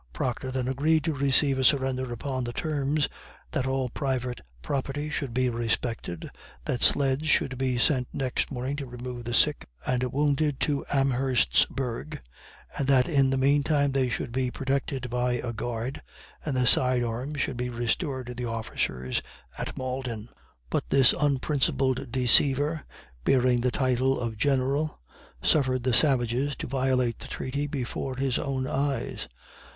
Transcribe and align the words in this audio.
Proctor 0.13 0.49
then 0.49 0.67
agreed 0.67 1.03
to 1.03 1.13
receive 1.13 1.59
a 1.59 1.63
surrender 1.63 2.11
upon 2.11 2.43
the 2.43 2.53
terms, 2.53 3.07
that 3.51 3.67
all 3.67 3.87
private 3.87 4.41
property 4.63 5.11
should 5.11 5.31
be 5.31 5.47
respected 5.47 6.31
that 6.65 6.81
sleds 6.81 7.27
should 7.27 7.55
be 7.55 7.77
sent 7.77 8.07
next 8.11 8.51
morning 8.51 8.75
to 8.77 8.87
remove 8.87 9.25
the 9.25 9.33
sick 9.35 9.67
and 9.85 10.01
wounded 10.11 10.59
to 10.61 10.83
Amherstburg 10.91 12.19
and 12.75 12.87
that 12.87 13.07
in 13.07 13.29
the 13.29 13.37
mean 13.37 13.61
time 13.61 13.91
they 13.91 14.09
should 14.09 14.31
be 14.31 14.49
protected 14.49 15.07
by 15.11 15.33
a 15.33 15.53
guard, 15.53 16.01
and 16.43 16.57
the 16.57 16.65
side 16.65 17.03
arms 17.03 17.39
should 17.39 17.55
be 17.57 17.69
restored 17.69 18.25
to 18.25 18.33
the 18.33 18.45
officers 18.45 19.21
at 19.55 19.77
Malden. 19.77 20.29
But 20.71 20.89
this 20.89 21.13
unprincipled 21.13 22.11
deceiver, 22.11 22.85
bearing 23.23 23.61
the 23.61 23.69
title 23.69 24.19
of 24.19 24.35
General, 24.35 24.99
suffered 25.43 25.83
the 25.83 25.93
savages 25.93 26.55
to 26.55 26.65
violate 26.65 27.19
the 27.19 27.27
treaty 27.27 27.67
before 27.67 28.15
his 28.15 28.39
own 28.39 28.65
eyes. 28.65 29.27